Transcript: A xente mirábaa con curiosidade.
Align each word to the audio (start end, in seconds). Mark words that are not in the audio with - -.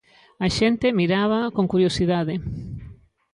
A 0.45 0.47
xente 0.57 0.95
mirábaa 0.99 1.53
con 1.55 1.65
curiosidade. 1.73 2.35